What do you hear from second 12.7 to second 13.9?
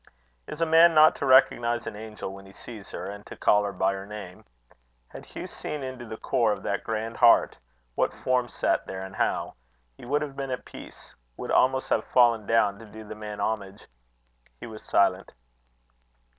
to do the man homage.